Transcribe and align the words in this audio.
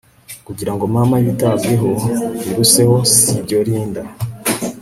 kugira 0.47 0.71
ngo 0.73 0.83
mama 0.95 1.15
yitabweho 1.23 1.89
biruseho 2.43 2.95
sibyo 3.19 3.57
Linda 3.67 4.01